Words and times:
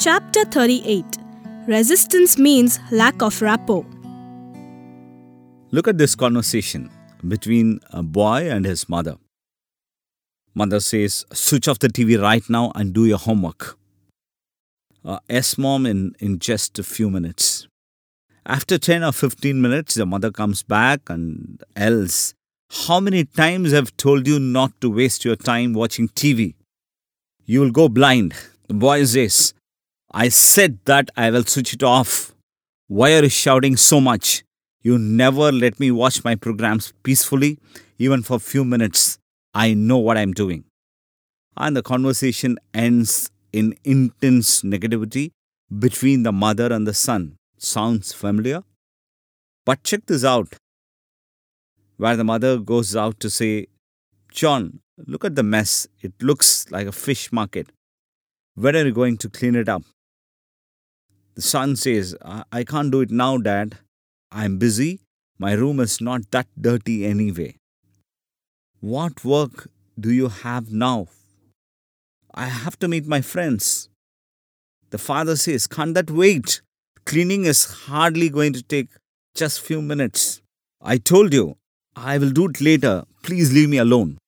Chapter 0.00 0.46
38 0.46 1.04
Resistance 1.66 2.38
means 2.38 2.80
lack 2.90 3.20
of 3.20 3.42
rapport. 3.42 3.84
Look 5.72 5.88
at 5.88 5.98
this 5.98 6.14
conversation 6.14 6.90
between 7.28 7.80
a 7.90 8.02
boy 8.02 8.50
and 8.50 8.64
his 8.64 8.88
mother. 8.88 9.16
Mother 10.54 10.80
says, 10.80 11.26
Switch 11.34 11.68
off 11.68 11.80
the 11.80 11.88
TV 11.88 12.18
right 12.18 12.42
now 12.48 12.72
and 12.74 12.94
do 12.94 13.04
your 13.04 13.18
homework. 13.18 13.76
Uh, 15.04 15.18
mom, 15.58 15.84
in, 15.84 16.14
in 16.18 16.38
just 16.38 16.78
a 16.78 16.82
few 16.82 17.10
minutes. 17.10 17.68
After 18.46 18.78
10 18.78 19.04
or 19.04 19.12
15 19.12 19.60
minutes, 19.60 19.96
the 19.96 20.06
mother 20.06 20.30
comes 20.30 20.62
back 20.62 21.10
and 21.10 21.62
else. 21.76 22.32
How 22.70 23.00
many 23.00 23.26
times 23.26 23.74
I've 23.74 23.94
told 23.98 24.26
you 24.26 24.40
not 24.40 24.72
to 24.80 24.90
waste 24.90 25.26
your 25.26 25.36
time 25.36 25.74
watching 25.74 26.08
TV? 26.08 26.54
You 27.44 27.60
will 27.60 27.70
go 27.70 27.90
blind. 27.90 28.32
The 28.68 28.74
boy 28.74 29.04
says, 29.04 29.52
I 30.12 30.28
said 30.28 30.78
that 30.86 31.10
I 31.16 31.30
will 31.30 31.44
switch 31.44 31.72
it 31.72 31.82
off. 31.82 32.34
Why 32.88 33.14
are 33.14 33.22
you 33.22 33.28
shouting 33.28 33.76
so 33.76 34.00
much? 34.00 34.42
You 34.82 34.98
never 34.98 35.52
let 35.52 35.78
me 35.78 35.90
watch 35.92 36.24
my 36.24 36.34
programs 36.34 36.92
peacefully, 37.04 37.58
even 37.98 38.22
for 38.22 38.36
a 38.36 38.40
few 38.40 38.64
minutes. 38.64 39.18
I 39.54 39.74
know 39.74 39.98
what 39.98 40.16
I'm 40.16 40.32
doing. 40.32 40.64
And 41.56 41.76
the 41.76 41.82
conversation 41.82 42.58
ends 42.74 43.30
in 43.52 43.76
intense 43.84 44.62
negativity 44.62 45.30
between 45.78 46.24
the 46.24 46.32
mother 46.32 46.72
and 46.72 46.86
the 46.86 46.94
son. 46.94 47.36
Sounds 47.58 48.12
familiar? 48.12 48.64
But 49.64 49.84
check 49.84 50.06
this 50.06 50.24
out 50.24 50.54
where 51.98 52.16
the 52.16 52.24
mother 52.24 52.58
goes 52.58 52.96
out 52.96 53.20
to 53.20 53.28
say, 53.30 53.66
John, 54.32 54.80
look 55.06 55.24
at 55.24 55.36
the 55.36 55.42
mess. 55.42 55.86
It 56.00 56.14
looks 56.20 56.68
like 56.70 56.86
a 56.86 56.92
fish 56.92 57.30
market. 57.30 57.68
When 58.54 58.74
are 58.74 58.86
you 58.86 58.92
going 58.92 59.18
to 59.18 59.28
clean 59.28 59.54
it 59.54 59.68
up? 59.68 59.82
Son 61.40 61.76
says, 61.76 62.16
I, 62.24 62.44
I 62.52 62.64
can't 62.64 62.90
do 62.90 63.00
it 63.00 63.10
now, 63.10 63.38
Dad. 63.38 63.78
I'm 64.30 64.58
busy. 64.58 65.00
My 65.38 65.52
room 65.52 65.80
is 65.80 66.00
not 66.00 66.30
that 66.30 66.46
dirty 66.60 67.06
anyway. 67.06 67.56
What 68.80 69.24
work 69.24 69.68
do 69.98 70.12
you 70.12 70.28
have 70.28 70.72
now? 70.72 71.08
I 72.34 72.46
have 72.46 72.78
to 72.80 72.88
meet 72.88 73.06
my 73.06 73.20
friends. 73.20 73.88
The 74.90 74.98
father 74.98 75.36
says, 75.36 75.66
Can't 75.66 75.94
that 75.94 76.10
wait? 76.10 76.62
Cleaning 77.04 77.44
is 77.44 77.64
hardly 77.64 78.28
going 78.28 78.52
to 78.52 78.62
take 78.62 78.88
just 79.34 79.60
few 79.60 79.82
minutes. 79.82 80.40
I 80.80 80.98
told 80.98 81.32
you, 81.32 81.56
I 81.96 82.18
will 82.18 82.30
do 82.30 82.48
it 82.48 82.60
later. 82.60 83.04
Please 83.22 83.52
leave 83.52 83.68
me 83.68 83.78
alone. 83.78 84.18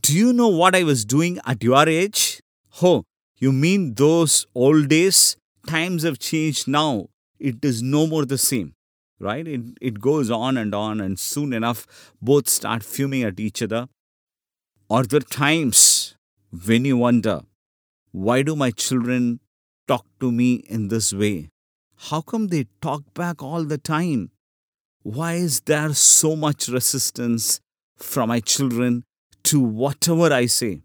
Do 0.00 0.16
you 0.16 0.32
know 0.32 0.48
what 0.48 0.74
I 0.74 0.82
was 0.84 1.04
doing 1.04 1.38
at 1.46 1.62
your 1.62 1.88
age? 1.88 2.40
Oh, 2.82 3.04
you 3.38 3.52
mean 3.52 3.94
those 3.94 4.46
old 4.54 4.88
days? 4.88 5.36
Times 5.66 6.04
have 6.04 6.18
changed 6.18 6.68
now. 6.68 7.08
It 7.38 7.64
is 7.64 7.82
no 7.82 8.06
more 8.06 8.24
the 8.24 8.38
same, 8.38 8.74
right? 9.18 9.46
It, 9.46 9.60
it 9.80 10.00
goes 10.00 10.30
on 10.30 10.56
and 10.56 10.74
on, 10.74 11.00
and 11.00 11.18
soon 11.18 11.52
enough, 11.52 12.12
both 12.22 12.48
start 12.48 12.82
fuming 12.82 13.22
at 13.24 13.40
each 13.40 13.62
other. 13.62 13.88
Or 14.88 15.02
there 15.02 15.20
times 15.20 16.14
when 16.66 16.84
you 16.84 16.96
wonder, 16.96 17.42
why 18.12 18.42
do 18.42 18.54
my 18.54 18.70
children 18.70 19.40
talk 19.88 20.06
to 20.20 20.30
me 20.30 20.64
in 20.68 20.88
this 20.88 21.12
way? 21.12 21.50
How 21.96 22.20
come 22.20 22.48
they 22.48 22.66
talk 22.80 23.02
back 23.14 23.42
all 23.42 23.64
the 23.64 23.78
time? 23.78 24.30
Why 25.02 25.34
is 25.34 25.60
there 25.60 25.92
so 25.94 26.36
much 26.36 26.68
resistance 26.68 27.60
from 27.96 28.28
my 28.28 28.40
children 28.40 29.04
to 29.44 29.60
whatever 29.60 30.32
I 30.32 30.46
say? 30.46 30.82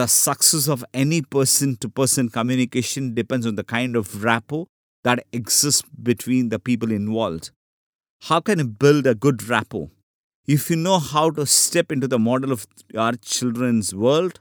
The 0.00 0.06
success 0.06 0.66
of 0.66 0.82
any 0.94 1.20
person 1.20 1.76
to 1.76 1.88
person 1.90 2.30
communication 2.30 3.12
depends 3.12 3.44
on 3.44 3.56
the 3.56 3.62
kind 3.62 3.94
of 3.96 4.24
rapport 4.24 4.66
that 5.04 5.26
exists 5.30 5.82
between 6.02 6.48
the 6.48 6.58
people 6.58 6.90
involved. 6.90 7.50
How 8.22 8.40
can 8.40 8.60
you 8.60 8.64
build 8.64 9.06
a 9.06 9.14
good 9.14 9.46
rapport? 9.46 9.90
If 10.46 10.70
you 10.70 10.76
know 10.76 11.00
how 11.00 11.28
to 11.32 11.44
step 11.44 11.92
into 11.92 12.08
the 12.08 12.18
model 12.18 12.50
of 12.50 12.66
your 12.90 13.12
children's 13.12 13.94
world, 13.94 14.40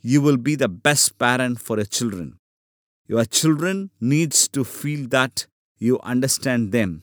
you 0.00 0.20
will 0.20 0.36
be 0.36 0.54
the 0.54 0.68
best 0.68 1.18
parent 1.18 1.60
for 1.60 1.76
your 1.78 1.86
children. 1.86 2.38
Your 3.08 3.24
children 3.24 3.90
needs 4.00 4.46
to 4.50 4.62
feel 4.62 5.08
that 5.08 5.48
you 5.76 5.98
understand 6.04 6.70
them. 6.70 7.02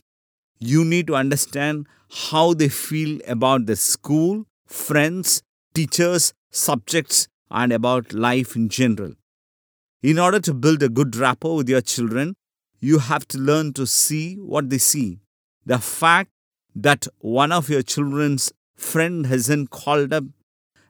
You 0.60 0.86
need 0.86 1.08
to 1.08 1.16
understand 1.18 1.88
how 2.10 2.54
they 2.54 2.70
feel 2.70 3.20
about 3.28 3.66
the 3.66 3.76
school, 3.76 4.46
friends, 4.66 5.44
teachers, 5.74 6.34
subjects, 6.52 7.28
and 7.50 7.72
about 7.72 8.14
life 8.14 8.56
in 8.56 8.70
general. 8.70 9.14
In 10.02 10.20
order 10.20 10.40
to 10.40 10.54
build 10.54 10.84
a 10.84 10.90
good 10.90 11.16
rapport 11.16 11.56
with 11.56 11.70
your 11.70 11.82
children, 11.82 12.36
you 12.80 13.00
have 13.00 13.28
to 13.30 13.38
learn 13.38 13.74
to 13.74 13.88
see 13.88 14.36
what 14.36 14.70
they 14.70 14.78
see. 14.78 15.20
The 15.66 15.80
fact 15.80 16.30
that 16.76 17.08
one 17.20 17.52
of 17.52 17.70
your 17.70 17.82
children's 17.82 18.52
friend 18.76 19.26
hasn't 19.26 19.72
called 19.72 20.14
up 20.14 20.26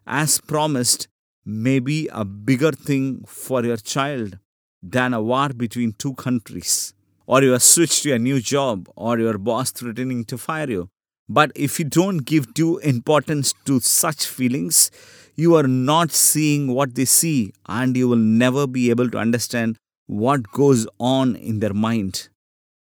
as 0.05 0.39
promised 0.41 1.07
may 1.45 1.79
be 1.79 2.09
a 2.11 2.25
bigger 2.25 2.71
thing 2.71 3.23
for 3.25 3.63
your 3.63 3.77
child 3.77 4.37
than 4.83 5.13
a 5.13 5.21
war 5.21 5.49
between 5.49 5.93
two 5.93 6.13
countries, 6.15 6.93
or 7.25 7.41
you 7.41 7.53
are 7.53 7.59
switched 7.59 8.03
to 8.03 8.13
a 8.13 8.19
new 8.19 8.41
job, 8.41 8.89
or 8.95 9.17
your 9.17 9.37
boss 9.37 9.71
threatening 9.71 10.25
to 10.25 10.37
fire 10.37 10.69
you. 10.69 10.89
But 11.29 11.51
if 11.55 11.79
you 11.79 11.85
don't 11.85 12.19
give 12.19 12.53
due 12.53 12.77
importance 12.79 13.53
to 13.65 13.79
such 13.79 14.25
feelings, 14.25 14.91
you 15.37 15.55
are 15.55 15.67
not 15.67 16.11
seeing 16.11 16.73
what 16.73 16.95
they 16.95 17.05
see, 17.05 17.53
and 17.67 17.95
you 17.95 18.09
will 18.09 18.17
never 18.17 18.65
be 18.65 18.89
able 18.89 19.09
to 19.11 19.19
understand 19.19 19.77
what 20.07 20.51
goes 20.51 20.87
on 20.99 21.35
in 21.35 21.59
their 21.59 21.75
mind. 21.75 22.29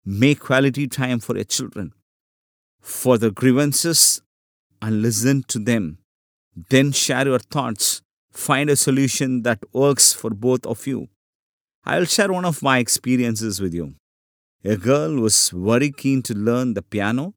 Make 0.07 0.41
quality 0.41 0.89
time 0.89 1.21
for 1.21 1.35
your 1.37 1.45
children, 1.45 1.93
for 2.81 3.19
the 3.19 3.31
grievances, 3.31 4.23
and 4.81 5.03
listen 5.03 5.43
to 5.49 5.59
them. 5.59 5.99
Then 6.71 6.93
share 6.93 7.27
your 7.27 7.39
thoughts. 7.39 8.01
Find 8.33 8.71
a 8.71 8.77
solution 8.77 9.43
that 9.43 9.59
works 9.75 10.15
for 10.15 10.31
both 10.31 10.65
of 10.65 10.87
you. 10.87 11.09
I 11.85 11.99
will 11.99 12.07
share 12.07 12.33
one 12.33 12.47
of 12.47 12.63
my 12.63 12.79
experiences 12.79 13.61
with 13.61 13.75
you. 13.75 13.97
A 14.65 14.77
girl 14.77 15.17
was 15.17 15.51
very 15.51 15.91
keen 15.91 16.23
to 16.23 16.35
learn 16.35 16.73
the 16.73 16.83
piano, 16.83 17.35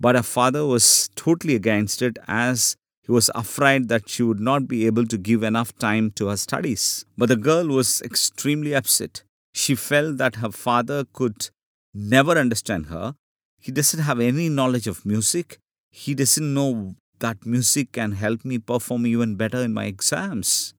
but 0.00 0.14
her 0.16 0.22
father 0.22 0.64
was 0.64 1.10
totally 1.16 1.54
against 1.54 2.00
it 2.00 2.18
as 2.26 2.76
he 3.08 3.12
was 3.12 3.30
afraid 3.34 3.88
that 3.88 4.06
she 4.06 4.22
would 4.22 4.38
not 4.38 4.68
be 4.68 4.84
able 4.84 5.06
to 5.06 5.16
give 5.16 5.42
enough 5.42 5.74
time 5.78 6.10
to 6.10 6.26
her 6.26 6.36
studies. 6.36 7.06
But 7.16 7.30
the 7.30 7.36
girl 7.36 7.66
was 7.66 8.02
extremely 8.02 8.74
upset. 8.74 9.22
She 9.54 9.74
felt 9.74 10.18
that 10.18 10.36
her 10.36 10.50
father 10.50 11.06
could 11.14 11.48
never 11.94 12.32
understand 12.32 12.86
her. 12.86 13.14
He 13.58 13.72
doesn't 13.72 14.00
have 14.00 14.20
any 14.20 14.50
knowledge 14.50 14.86
of 14.86 15.06
music. 15.06 15.58
He 15.90 16.14
doesn't 16.14 16.52
know 16.52 16.96
that 17.20 17.46
music 17.46 17.92
can 17.92 18.12
help 18.12 18.44
me 18.44 18.58
perform 18.58 19.06
even 19.06 19.36
better 19.36 19.62
in 19.62 19.72
my 19.72 19.86
exams. 19.86 20.74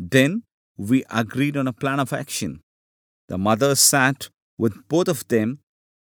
Then 0.00 0.42
we 0.76 1.04
agreed 1.10 1.56
on 1.56 1.68
a 1.68 1.72
plan 1.72 2.00
of 2.00 2.12
action. 2.12 2.60
The 3.28 3.38
mother 3.38 3.76
sat 3.76 4.30
with 4.58 4.88
both 4.88 5.06
of 5.06 5.28
them 5.28 5.60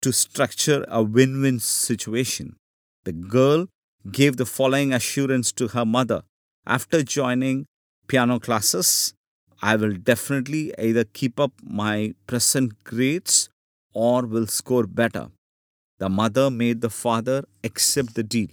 to 0.01 0.15
structure 0.15 0.87
a 0.89 1.03
win 1.03 1.43
win 1.43 1.61
situation. 1.61 2.57
The 3.05 3.13
girl 3.13 3.67
gave 4.11 4.37
the 4.37 4.47
following 4.47 4.93
assurance 4.93 5.53
to 5.53 5.69
her 5.69 5.85
mother 5.85 6.23
After 6.65 7.03
joining 7.03 7.67
piano 8.07 8.39
classes, 8.39 9.15
I 9.61 9.75
will 9.77 9.95
definitely 9.95 10.73
either 10.79 11.05
keep 11.05 11.41
up 11.41 11.53
my 11.63 12.15
present 12.27 12.85
grades 12.85 13.49
or 13.93 14.27
will 14.27 14.47
score 14.47 14.87
better. 14.87 15.29
The 15.99 16.09
mother 16.09 16.51
made 16.51 16.81
the 16.81 16.91
father 16.91 17.45
accept 17.65 18.15
the 18.15 18.23
deal. 18.23 18.49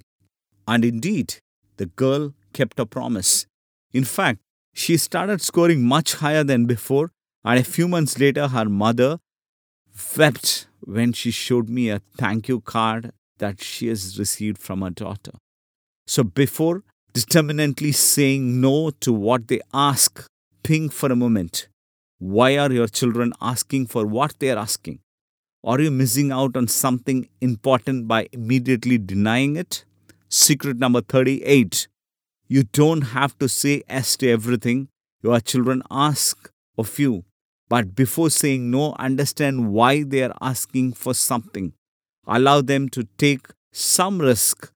And 0.67 0.83
indeed, 0.83 1.35
the 1.77 1.85
girl 1.85 2.33
kept 2.53 2.79
her 2.79 2.85
promise. 2.85 3.45
In 3.93 4.03
fact, 4.03 4.39
she 4.73 4.97
started 4.97 5.41
scoring 5.41 5.83
much 5.83 6.15
higher 6.15 6.43
than 6.43 6.65
before, 6.65 7.11
and 7.43 7.59
a 7.59 7.63
few 7.63 7.87
months 7.87 8.19
later, 8.19 8.47
her 8.47 8.65
mother 8.65 9.19
wept 10.17 10.67
when 10.81 11.13
she 11.13 11.31
showed 11.31 11.69
me 11.69 11.89
a 11.89 12.01
thank 12.17 12.47
you 12.47 12.61
card 12.61 13.11
that 13.39 13.61
she 13.61 13.87
has 13.87 14.17
received 14.19 14.57
from 14.57 14.81
her 14.81 14.89
daughter. 14.89 15.31
So, 16.07 16.23
before 16.23 16.83
determinately 17.13 17.91
saying 17.91 18.61
no 18.61 18.91
to 19.01 19.11
what 19.11 19.47
they 19.47 19.61
ask, 19.73 20.25
think 20.63 20.91
for 20.91 21.11
a 21.11 21.15
moment. 21.15 21.67
Why 22.19 22.57
are 22.57 22.71
your 22.71 22.87
children 22.87 23.33
asking 23.41 23.87
for 23.87 24.05
what 24.05 24.35
they 24.39 24.51
are 24.51 24.57
asking? 24.57 24.99
Are 25.63 25.79
you 25.79 25.91
missing 25.91 26.31
out 26.31 26.55
on 26.55 26.67
something 26.67 27.27
important 27.41 28.07
by 28.07 28.27
immediately 28.31 28.97
denying 28.97 29.55
it? 29.55 29.83
Secret 30.29 30.77
number 30.77 31.01
38 31.01 31.87
You 32.47 32.63
don't 32.63 33.01
have 33.01 33.37
to 33.39 33.49
say 33.49 33.83
yes 33.89 34.15
to 34.17 34.29
everything 34.29 34.89
your 35.21 35.39
children 35.39 35.83
ask 35.91 36.51
of 36.77 36.97
you. 36.97 37.25
But 37.67 37.93
before 37.95 38.29
saying 38.29 38.71
no, 38.71 38.95
understand 38.97 39.71
why 39.71 40.03
they 40.03 40.23
are 40.23 40.33
asking 40.41 40.93
for 40.93 41.13
something. 41.13 41.73
Allow 42.29 42.61
them 42.61 42.87
to 42.89 43.03
take 43.17 43.47
some 43.71 44.19
risk. 44.21 44.71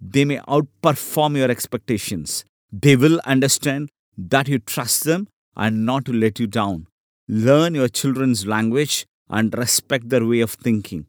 They 0.00 0.24
may 0.24 0.38
outperform 0.40 1.36
your 1.36 1.50
expectations. 1.50 2.44
They 2.72 2.96
will 2.96 3.20
understand 3.24 3.90
that 4.18 4.48
you 4.48 4.58
trust 4.58 5.04
them 5.04 5.28
and 5.56 5.86
not 5.86 6.04
to 6.06 6.12
let 6.12 6.38
you 6.40 6.46
down. 6.46 6.86
learn 7.28 7.74
your 7.74 7.88
children's 7.88 8.46
language 8.46 9.06
and 9.28 9.56
respect 9.58 10.08
their 10.10 10.24
way 10.24 10.40
of 10.40 10.52
thinking. 10.52 11.06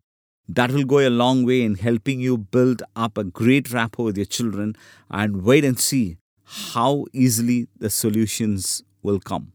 That 0.49 0.71
will 0.71 0.85
go 0.85 0.99
a 0.99 1.09
long 1.09 1.45
way 1.45 1.61
in 1.61 1.75
helping 1.75 2.19
you 2.19 2.38
build 2.38 2.81
up 2.95 3.17
a 3.17 3.23
great 3.23 3.71
rapport 3.71 4.05
with 4.05 4.17
your 4.17 4.25
children 4.25 4.75
and 5.09 5.44
wait 5.44 5.65
and 5.65 5.79
see 5.79 6.17
how 6.45 7.05
easily 7.13 7.67
the 7.77 7.89
solutions 7.89 8.83
will 9.03 9.19
come. 9.19 9.51